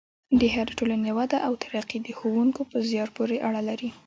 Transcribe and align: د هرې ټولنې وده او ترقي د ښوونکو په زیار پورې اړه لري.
د 0.39 0.41
هرې 0.53 0.73
ټولنې 0.79 1.11
وده 1.19 1.37
او 1.47 1.53
ترقي 1.63 1.97
د 2.03 2.07
ښوونکو 2.17 2.61
په 2.71 2.77
زیار 2.89 3.09
پورې 3.17 3.37
اړه 3.47 3.61
لري. 3.69 3.89